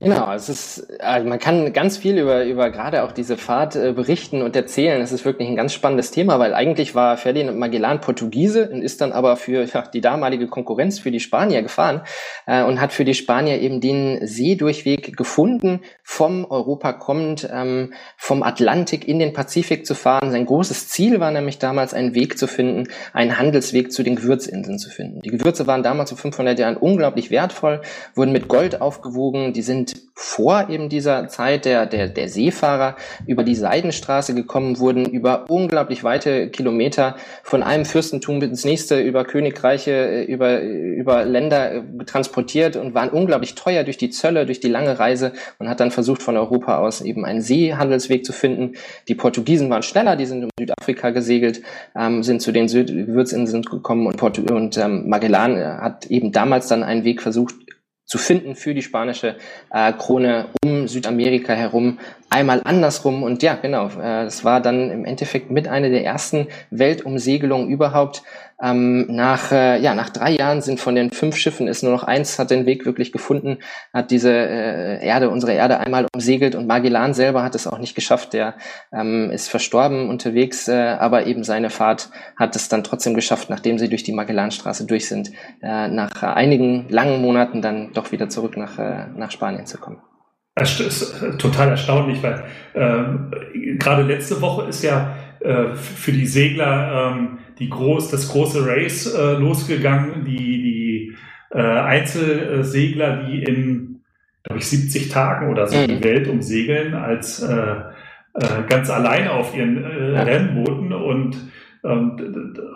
[0.00, 3.92] Genau, es ist, also man kann ganz viel über, über gerade auch diese Fahrt äh,
[3.92, 5.00] berichten und erzählen.
[5.00, 9.00] Es ist wirklich ein ganz spannendes Thema, weil eigentlich war Ferdinand Magellan Portugiese und ist
[9.00, 12.02] dann aber für ja, die damalige Konkurrenz für die Spanier gefahren
[12.46, 18.42] äh, und hat für die Spanier eben den Seedurchweg gefunden, vom Europa kommend, ähm, vom
[18.42, 20.32] Atlantik in den Pazifik zu fahren.
[20.32, 24.80] Sein großes Ziel war nämlich damals, einen Weg zu finden, einen Handelsweg zu den Gewürzinseln
[24.80, 25.20] zu finden.
[25.20, 27.80] Die Gewürze waren damals vor 500 Jahren unglaublich wertvoll,
[28.16, 29.83] wurden mit Gold aufgewogen, die sind
[30.16, 36.04] vor eben dieser Zeit der, der, der Seefahrer über die Seidenstraße gekommen, wurden über unglaublich
[36.04, 42.76] weite Kilometer von einem Fürstentum ins nächste, über Königreiche, äh, über, über Länder äh, transportiert
[42.76, 46.22] und waren unglaublich teuer durch die Zölle, durch die lange Reise und hat dann versucht,
[46.22, 48.74] von Europa aus eben einen Seehandelsweg zu finden.
[49.08, 51.60] Die Portugiesen waren schneller, die sind um Südafrika gesegelt,
[51.96, 56.30] ähm, sind zu den Süd Gewürzinseln gekommen und, Portu und ähm, Magellan äh, hat eben
[56.30, 57.54] damals dann einen Weg versucht,
[58.14, 59.34] zu finden für die spanische
[59.72, 61.98] äh, Krone um Südamerika herum,
[62.34, 66.48] einmal andersrum und ja, genau, äh, das war dann im Endeffekt mit einer der ersten
[66.70, 68.22] Weltumsegelungen überhaupt.
[68.62, 72.02] Ähm, nach, äh, ja, nach drei Jahren sind von den fünf Schiffen ist nur noch
[72.02, 73.58] eins, hat den Weg wirklich gefunden,
[73.92, 77.94] hat diese äh, Erde, unsere Erde einmal umsegelt und Magellan selber hat es auch nicht
[77.94, 78.54] geschafft, der
[78.92, 83.78] ähm, ist verstorben unterwegs, äh, aber eben seine Fahrt hat es dann trotzdem geschafft, nachdem
[83.78, 85.30] sie durch die Magellanstraße durch sind,
[85.62, 89.98] äh, nach einigen langen Monaten dann doch wieder zurück nach, äh, nach Spanien zu kommen.
[90.54, 93.32] Das ist total erstaunlich, weil ähm,
[93.78, 99.12] gerade letzte Woche ist ja äh, für die Segler ähm, die groß, das große Race
[99.12, 101.16] äh, losgegangen, die, die
[101.50, 104.00] äh, Einzelsegler, die in,
[104.44, 105.88] glaube ich, 70 Tagen oder so mhm.
[105.88, 107.76] die Welt umsegeln, als äh,
[108.34, 110.22] äh, ganz alleine auf ihren äh, ja.
[110.22, 111.36] Rennbooten und
[111.82, 112.22] und,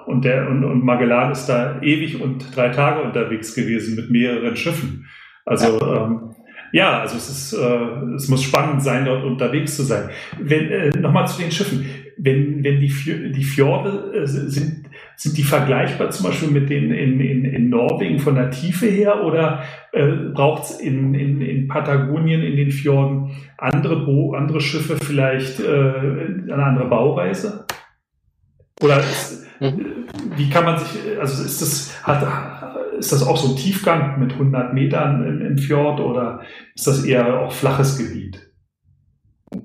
[0.05, 4.55] und, der, und, und Magellan ist da ewig und drei Tage unterwegs gewesen mit mehreren
[4.55, 5.07] Schiffen.
[5.47, 6.05] Also ja.
[6.05, 6.35] ähm,
[6.73, 10.11] ja, also es ist, äh, es muss spannend sein, dort unterwegs zu sein.
[10.41, 11.87] Wenn, äh, nochmal zu den Schiffen.
[12.21, 17.21] Wenn, wenn die, die Fjorde äh, sind, sind die vergleichbar zum Beispiel mit den in,
[17.21, 22.43] in, in Norwegen von der Tiefe her oder äh, braucht es in, in, in Patagonien,
[22.43, 27.67] in den Fjorden andere, Bo andere Schiffe vielleicht äh, eine andere Bauweise?
[28.81, 30.07] Oder ist, mhm.
[30.37, 32.23] wie kann man sich, also ist das, hat,
[32.99, 36.41] ist das auch so ein Tiefgang mit 100 Metern im, im Fjord oder
[36.75, 38.49] ist das eher auch flaches Gebiet?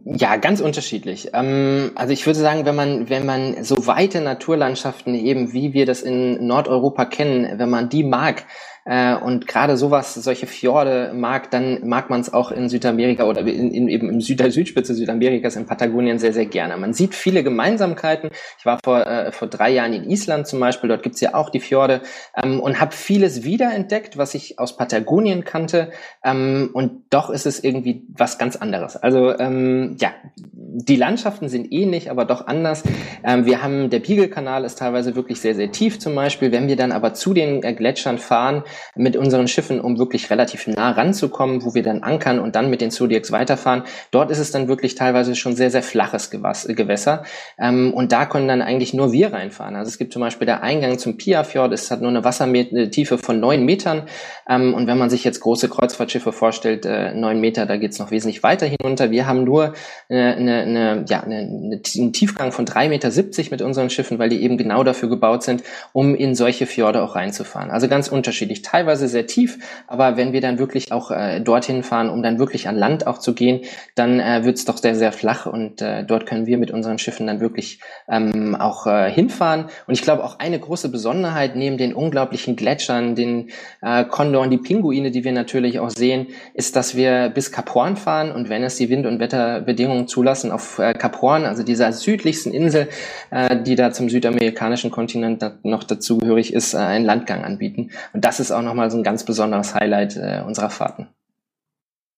[0.05, 1.31] Ja, ganz unterschiedlich.
[1.33, 5.85] Ähm, also ich würde sagen, wenn man, wenn man so weite Naturlandschaften eben, wie wir
[5.85, 8.45] das in Nordeuropa kennen, wenn man die mag,
[8.85, 13.41] äh, und gerade sowas, solche Fjorde mag, dann mag man es auch in Südamerika oder
[13.41, 16.75] in, in, eben im Süd der Südspitze Südamerikas in Patagonien sehr, sehr gerne.
[16.77, 18.29] Man sieht viele Gemeinsamkeiten.
[18.59, 21.49] Ich war vor, äh, vor drei Jahren in Island zum Beispiel, dort gibt's ja auch
[21.49, 22.01] die Fjorde
[22.35, 25.91] ähm, und habe vieles wiederentdeckt, was ich aus Patagonien kannte.
[26.23, 28.97] Ähm, und doch ist es irgendwie was ganz anderes.
[28.97, 32.83] Also ähm, ja, die Landschaften sind ähnlich, aber doch anders.
[33.23, 36.51] Ähm, wir haben, der Beagle-Kanal ist teilweise wirklich sehr, sehr tief zum Beispiel.
[36.51, 38.63] Wenn wir dann aber zu den äh, Gletschern fahren,
[38.95, 42.81] mit unseren Schiffen, um wirklich relativ nah ranzukommen, wo wir dann ankern und dann mit
[42.81, 43.83] den Zodiacs weiterfahren.
[44.11, 47.23] Dort ist es dann wirklich teilweise schon sehr, sehr flaches Gewässer.
[47.57, 49.75] Ähm, und da können dann eigentlich nur wir reinfahren.
[49.75, 53.39] Also es gibt zum Beispiel der Eingang zum Piafjord, es hat nur eine Wassertiefe von
[53.39, 54.03] neun Metern.
[54.49, 58.11] Ähm, und wenn man sich jetzt große Kreuzfahrtschiffe vorstellt, äh, neun Meter, da geht's noch
[58.11, 59.11] wesentlich weiter hinunter.
[59.11, 59.73] Wir haben nur
[60.09, 64.29] eine, eine, eine, ja, eine, einen Tiefgang von drei Meter siebzig mit unseren Schiffen, weil
[64.29, 67.71] die eben genau dafür gebaut sind, um in solche Fjorde auch reinzufahren.
[67.71, 72.09] Also ganz unterschiedlich teilweise sehr tief, aber wenn wir dann wirklich auch äh, dorthin fahren,
[72.09, 73.61] um dann wirklich an Land auch zu gehen,
[73.95, 76.97] dann äh, wird es doch sehr, sehr flach und äh, dort können wir mit unseren
[76.97, 79.65] Schiffen dann wirklich ähm, auch äh, hinfahren.
[79.87, 83.49] Und ich glaube auch eine große Besonderheit neben den unglaublichen Gletschern, den
[83.81, 87.73] äh, Kondor und die Pinguine, die wir natürlich auch sehen, ist, dass wir bis Kap
[87.73, 91.63] Horn fahren und wenn es die Wind- und Wetterbedingungen zulassen, auf äh, Kap Horn, also
[91.63, 92.87] dieser südlichsten Insel,
[93.31, 97.91] äh, die da zum südamerikanischen Kontinent noch dazugehörig ist, äh, einen Landgang anbieten.
[98.13, 101.07] Und das ist auch nochmal so ein ganz besonderes Highlight äh, unserer Fahrten.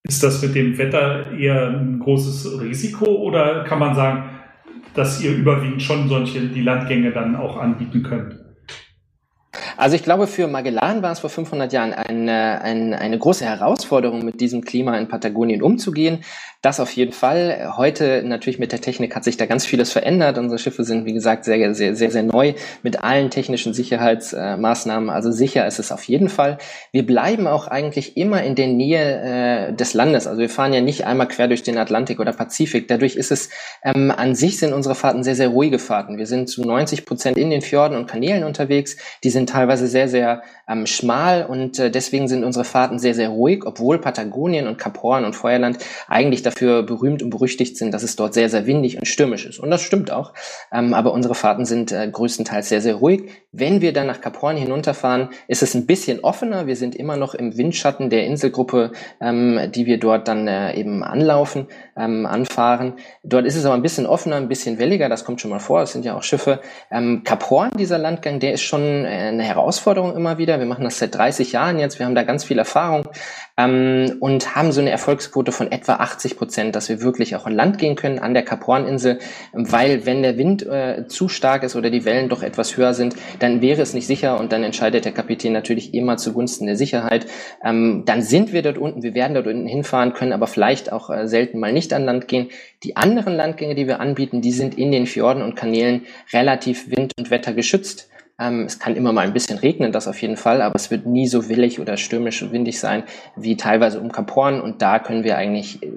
[0.08, 4.30] Ist das mit dem Wetter eher ein großes Risiko oder kann man sagen,
[4.94, 8.45] dass ihr überwiegend schon solche die Landgänge dann auch anbieten könnt?
[9.78, 14.24] Also ich glaube, für Magellan war es vor 500 Jahren eine, eine, eine große Herausforderung,
[14.24, 16.24] mit diesem Klima in Patagonien umzugehen.
[16.66, 17.74] Das auf jeden Fall.
[17.78, 20.40] Heute natürlich mit der Technik hat sich da ganz vieles verändert.
[20.40, 25.12] Unsere Schiffe sind, wie gesagt, sehr, sehr, sehr, sehr neu mit allen technischen Sicherheitsmaßnahmen.
[25.12, 26.58] Also sicher ist es auf jeden Fall.
[26.92, 30.26] Wir bleiben auch eigentlich immer in der Nähe äh, des Landes.
[30.26, 32.88] Also wir fahren ja nicht einmal quer durch den Atlantik oder Pazifik.
[32.88, 33.50] Dadurch ist es
[33.84, 36.18] ähm, an sich sind unsere Fahrten sehr, sehr ruhige Fahrten.
[36.18, 38.98] Wir sind zu 90 Prozent in den Fjorden und Kanälen unterwegs.
[39.24, 43.16] Die sind teilweise teilweise sehr, sehr ähm, schmal und äh, deswegen sind unsere Fahrten sehr,
[43.16, 47.92] sehr ruhig, obwohl Patagonien und Kap Horn und Feuerland eigentlich dafür berühmt und berüchtigt sind,
[47.92, 49.60] dass es dort sehr, sehr windig und stürmisch ist.
[49.60, 50.34] Und das stimmt auch.
[50.72, 53.32] Ähm, aber unsere Fahrten sind äh, größtenteils sehr, sehr ruhig.
[53.58, 56.68] Wenn wir dann nach Horn hinunterfahren, ist es ein bisschen offener.
[56.68, 58.92] Wir sind immer noch im Windschatten der Inselgruppe,
[59.22, 62.96] ähm, die wir dort dann äh, eben anlaufen, ähm, anfahren.
[63.24, 65.08] Dort ist es aber ein bisschen offener, ein bisschen welliger.
[65.08, 65.82] Das kommt schon mal vor.
[65.82, 66.60] Es sind ja auch Schiffe.
[66.92, 70.60] Ähm, Horn, dieser Landgang, der ist schon äh, eine Herausforderung immer wieder.
[70.60, 71.98] Wir machen das seit 30 Jahren jetzt.
[71.98, 73.08] Wir haben da ganz viel Erfahrung
[73.58, 77.54] ähm, und haben so eine Erfolgsquote von etwa 80 Prozent, dass wir wirklich auch an
[77.54, 79.20] Land gehen können an der Kap Horn-Insel,
[79.54, 83.16] weil wenn der Wind äh, zu stark ist oder die Wellen doch etwas höher sind,
[83.40, 87.28] dann wäre es nicht sicher und dann entscheidet der Kapitän natürlich immer zugunsten der Sicherheit.
[87.64, 91.10] Ähm, dann sind wir dort unten, wir werden dort unten hinfahren, können aber vielleicht auch
[91.10, 92.50] äh, selten mal nicht an Land gehen.
[92.84, 97.14] Die anderen Landgänge, die wir anbieten, die sind in den Fjorden und Kanälen relativ wind-
[97.18, 98.10] und wettergeschützt.
[98.38, 101.06] Ähm, es kann immer mal ein bisschen regnen, das auf jeden Fall, aber es wird
[101.06, 103.04] nie so willig oder stürmisch und windig sein
[103.38, 105.90] wie teilweise um Kap Horn und da können wir eigentlich äh,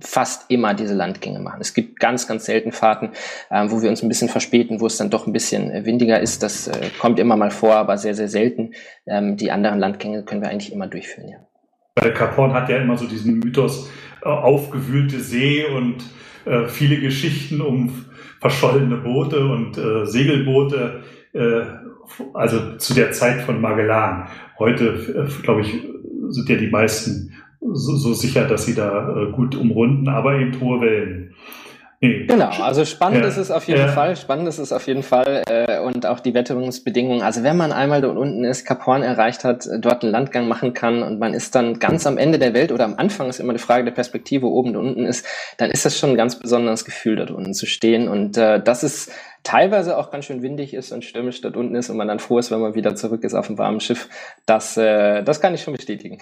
[0.00, 1.60] fast immer diese Landgänge machen.
[1.60, 3.10] Es gibt ganz, ganz selten Fahrten,
[3.50, 6.18] äh, wo wir uns ein bisschen verspäten, wo es dann doch ein bisschen äh, windiger
[6.18, 6.42] ist.
[6.42, 8.72] Das äh, kommt immer mal vor, aber sehr, sehr selten.
[9.06, 11.36] Ähm, die anderen Landgänge können wir eigentlich immer durchführen, ja.
[11.96, 13.88] Weil Kap Horn hat ja immer so diesen Mythos
[14.22, 16.02] äh, aufgewühlte See und
[16.46, 18.06] äh, viele Geschichten um
[18.40, 19.78] verschollene Boote und
[20.08, 21.02] Segelboote
[21.32, 21.62] äh,
[22.34, 24.28] also zu der Zeit von Magellan.
[24.58, 25.80] Heute, äh, glaube ich,
[26.28, 30.60] sind ja die meisten so, so sicher, dass sie da äh, gut umrunden, aber eben
[30.60, 31.34] hohe Wellen.
[32.02, 32.24] Nee.
[32.24, 33.28] Genau, also spannend ja.
[33.28, 33.88] ist es auf jeden ja.
[33.88, 37.20] Fall, spannend ist es auf jeden Fall äh, und auch die Wetterungsbedingungen.
[37.20, 40.72] Also wenn man einmal dort unten ist, Kap Horn erreicht hat, dort einen Landgang machen
[40.72, 43.50] kann und man ist dann ganz am Ende der Welt oder am Anfang ist immer
[43.50, 45.26] eine Frage der Perspektive, oben und unten ist,
[45.58, 48.82] dann ist das schon ein ganz besonderes Gefühl, dort unten zu stehen und äh, das
[48.82, 52.18] ist teilweise auch ganz schön windig ist und stürmisch dort unten ist und man dann
[52.18, 54.08] froh ist, wenn man wieder zurück ist auf dem warmen Schiff.
[54.46, 56.16] Das, äh, das kann ich schon bestätigen.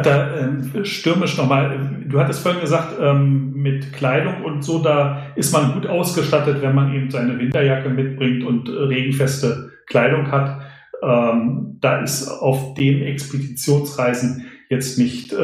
[0.00, 5.52] Da äh, stürmisch nochmal, du hattest vorhin gesagt, ähm, mit Kleidung und so, da ist
[5.52, 10.62] man gut ausgestattet, wenn man eben seine Winterjacke mitbringt und regenfeste Kleidung hat.
[11.02, 15.36] Ähm, da ist auf den Expeditionsreisen jetzt nicht äh,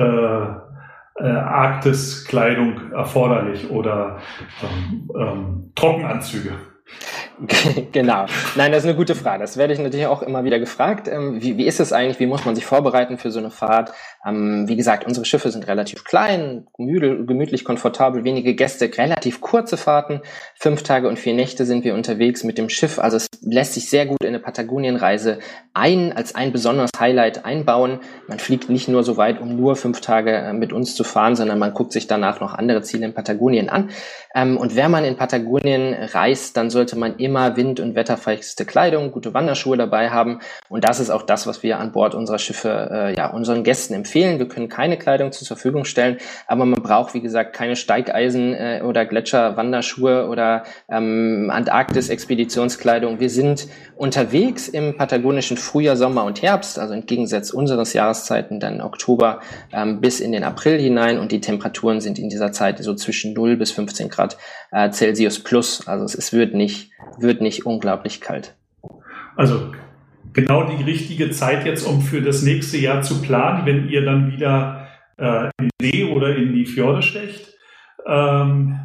[1.20, 4.18] äh, Arktis-Kleidung erforderlich oder
[4.62, 6.52] ähm, ähm, Trockenanzüge.
[7.92, 8.26] genau.
[8.56, 9.42] Nein, das ist eine gute Frage.
[9.42, 11.08] Das werde ich natürlich auch immer wieder gefragt.
[11.08, 12.18] Ähm, wie, wie ist es eigentlich?
[12.18, 13.92] Wie muss man sich vorbereiten für so eine Fahrt?
[14.26, 20.20] Ähm, wie gesagt, unsere Schiffe sind relativ klein, gemütlich, komfortabel, wenige Gäste, relativ kurze Fahrten.
[20.56, 22.98] Fünf Tage und vier Nächte sind wir unterwegs mit dem Schiff.
[22.98, 25.38] Also es lässt sich sehr gut in eine Patagonienreise
[25.74, 28.00] ein, als ein besonderes Highlight einbauen.
[28.26, 31.36] Man fliegt nicht nur so weit, um nur fünf Tage äh, mit uns zu fahren,
[31.36, 33.90] sondern man guckt sich danach noch andere Ziele in Patagonien an.
[34.34, 39.12] Ähm, und wenn man in Patagonien reist, dann sollte man immer wind- und wetterfeste Kleidung,
[39.12, 40.40] gute Wanderschuhe dabei haben.
[40.68, 43.94] Und das ist auch das, was wir an Bord unserer Schiffe äh, ja, unseren Gästen
[43.94, 44.38] empfehlen.
[44.38, 48.82] Wir können keine Kleidung zur Verfügung stellen, aber man braucht, wie gesagt, keine Steigeisen äh,
[48.84, 53.20] oder Gletscher-Wanderschuhe oder ähm, Antarktis-Expeditionskleidung.
[53.20, 59.40] Wir sind unterwegs im patagonischen Frühjahr, Sommer und Herbst, also entgegensetzt unseres Jahreszeiten dann Oktober
[59.72, 63.32] ähm, bis in den April hinein und die Temperaturen sind in dieser Zeit so zwischen
[63.34, 64.36] 0 bis 15 Grad
[64.70, 65.86] äh, Celsius plus.
[65.86, 68.54] Also es, es wird nicht, wird nicht unglaublich kalt.
[69.36, 69.72] Also
[70.32, 74.32] genau die richtige Zeit jetzt, um für das nächste Jahr zu planen, wenn ihr dann
[74.32, 77.54] wieder äh, in See oder in die Fjorde stecht.
[78.06, 78.78] Ähm,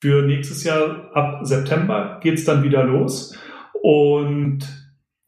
[0.00, 3.36] für nächstes Jahr ab September geht es dann wieder los.
[3.82, 4.60] Und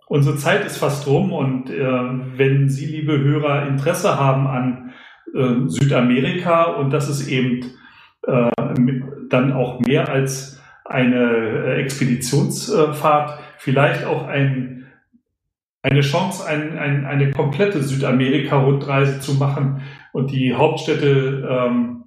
[0.06, 1.32] unsere Zeit ist fast rum.
[1.32, 1.78] Und äh,
[2.36, 4.92] wenn Sie, liebe Hörer, Interesse haben an
[5.34, 7.60] äh, Südamerika und das ist eben
[8.26, 8.50] äh,
[9.28, 14.86] dann auch mehr als eine äh, Expeditionsfahrt, vielleicht auch ein,
[15.82, 19.82] eine Chance, ein, ein, eine komplette Südamerika-Rundreise zu machen
[20.12, 22.04] und die Hauptstädte ähm,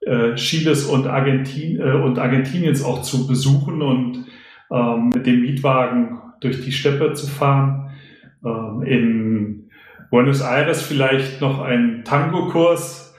[0.00, 4.26] äh, Chiles und, Argentin, äh, und Argentiniens auch zu besuchen und
[4.70, 7.90] ähm, mit dem Mietwagen durch die Steppe zu fahren.
[8.44, 9.70] Ähm, in
[10.10, 13.09] Buenos Aires vielleicht noch einen Tango-Kurs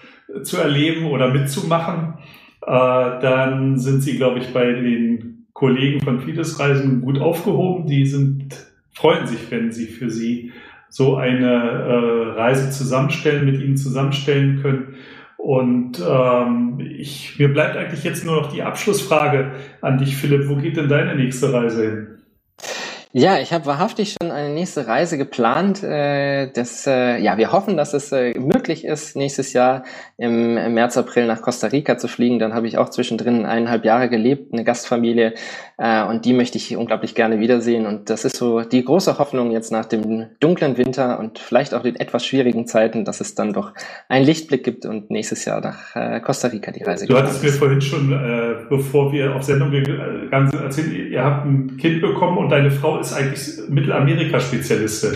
[0.43, 2.15] zu erleben oder mitzumachen.
[2.61, 7.87] Äh, dann sind Sie, glaube ich, bei den Kollegen von Fides Reisen gut aufgehoben.
[7.87, 8.55] Die sind,
[8.93, 10.51] freuen sich, wenn Sie für Sie
[10.89, 14.95] so eine äh, Reise zusammenstellen, mit Ihnen zusammenstellen können.
[15.37, 20.47] Und ähm, ich, mir bleibt eigentlich jetzt nur noch die Abschlussfrage an dich, Philipp.
[20.47, 22.07] Wo geht denn deine nächste Reise hin?
[23.13, 25.83] Ja, ich habe wahrhaftig schon eine nächste Reise geplant.
[25.83, 29.83] Äh, das, äh, ja, wir hoffen, dass es äh, möglich ist, nächstes Jahr
[30.17, 32.39] im, im März, April nach Costa Rica zu fliegen.
[32.39, 35.33] Dann habe ich auch zwischendrin eineinhalb Jahre gelebt, eine Gastfamilie,
[35.81, 37.87] äh, und die möchte ich unglaublich gerne wiedersehen.
[37.87, 41.81] Und das ist so die große Hoffnung jetzt nach dem dunklen Winter und vielleicht auch
[41.81, 43.73] den etwas schwierigen Zeiten, dass es dann doch
[44.07, 47.15] einen Lichtblick gibt und nächstes Jahr nach äh, Costa Rica die Reise geht.
[47.15, 51.47] Du hattest mir vorhin schon, äh, bevor wir auf Sendung gegangen sind, erzählt, ihr habt
[51.47, 55.15] ein Kind bekommen und deine Frau ist eigentlich Mittelamerika-Spezialistin.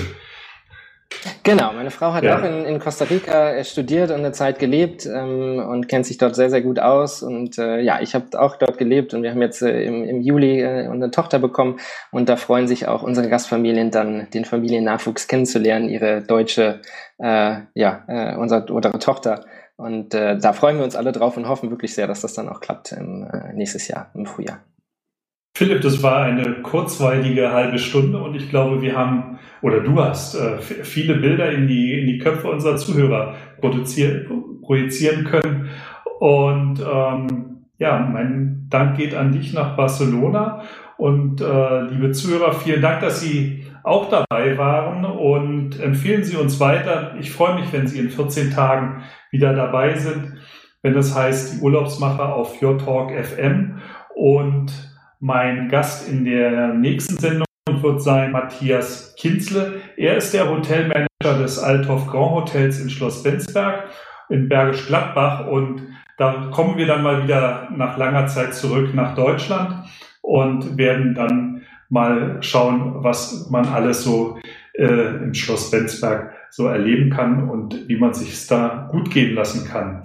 [1.43, 2.39] Genau, meine Frau hat ja.
[2.39, 6.17] auch in, in, Costa Rica äh, studiert und eine Zeit gelebt ähm, und kennt sich
[6.17, 7.23] dort sehr, sehr gut aus.
[7.23, 10.21] Und äh, ja, ich habe auch dort gelebt und wir haben jetzt äh, im, im
[10.21, 11.79] Juli äh, unsere Tochter bekommen
[12.11, 16.81] und da freuen sich auch unsere Gastfamilien dann, den Familiennachwuchs kennenzulernen, ihre deutsche,
[17.19, 19.45] äh, ja, äh, unsere, unsere Tochter.
[19.77, 22.61] Und da freuen wir uns alle drauf und hoffen wirklich sehr, dass das dann auch
[22.61, 24.59] klappt im, nächstes Jahr, im Frühjahr.
[25.57, 30.35] Philipp, das war eine kurzweilige halbe Stunde und ich glaube, wir haben oder du hast
[30.35, 35.69] äh, viele Bilder in die, in die Köpfe unserer Zuhörer produzieren, projizieren können.
[36.19, 40.63] Und ähm, ja, mein Dank geht an dich nach Barcelona.
[40.97, 46.59] Und äh, liebe Zuhörer, vielen Dank, dass Sie auch dabei waren und empfehlen Sie uns
[46.59, 47.15] weiter.
[47.17, 50.33] Ich freue mich, wenn Sie in 14 Tagen wieder dabei sind,
[50.81, 53.79] wenn das heißt die Urlaubsmacher auf Your Talk FM
[54.13, 54.94] und
[55.25, 59.81] mein Gast in der nächsten Sendung wird sein Matthias Kinzle.
[59.97, 63.85] Er ist der Hotelmanager des Althoff Grand Hotels in Schloss Benzberg
[64.29, 65.81] in Bergisch Gladbach und
[66.19, 69.87] da kommen wir dann mal wieder nach langer Zeit zurück nach Deutschland
[70.21, 74.37] und werden dann mal schauen, was man alles so
[74.73, 79.67] äh, im Schloss Benzberg so erleben kann und wie man sich da gut gehen lassen
[79.67, 80.03] kann.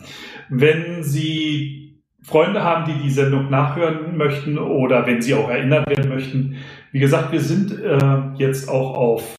[0.49, 1.90] Wenn Sie
[2.31, 6.57] Freunde haben, die die Sendung nachhören möchten oder wenn sie auch erinnert werden möchten.
[6.93, 9.35] Wie gesagt, wir sind äh, jetzt auch auf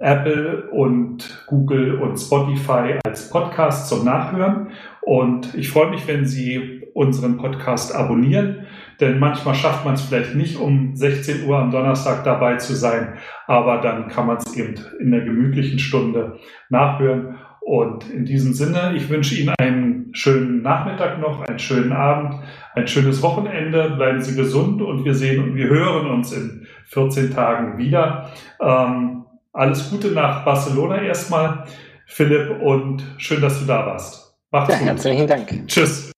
[0.00, 4.70] Apple und Google und Spotify als Podcast zum Nachhören.
[5.00, 8.66] Und ich freue mich, wenn Sie unseren Podcast abonnieren,
[9.00, 13.14] denn manchmal schafft man es vielleicht nicht, um 16 Uhr am Donnerstag dabei zu sein,
[13.46, 17.36] aber dann kann man es eben in der gemütlichen Stunde nachhören.
[17.64, 22.34] Und in diesem Sinne, ich wünsche Ihnen einen schönen Nachmittag noch, einen schönen Abend,
[22.74, 23.94] ein schönes Wochenende.
[23.96, 28.30] Bleiben Sie gesund und wir sehen und wir hören uns in 14 Tagen wieder.
[28.60, 29.24] Ähm,
[29.54, 31.64] alles Gute nach Barcelona erstmal,
[32.06, 34.36] Philipp, und schön, dass du da warst.
[34.50, 34.88] Macht's ja, gut.
[34.88, 35.66] Herzlichen Dank.
[35.66, 36.12] Tschüss.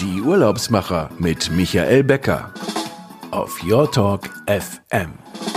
[0.00, 2.54] Die Urlaubsmacher mit Michael Becker
[3.32, 5.51] auf Your Talk FM.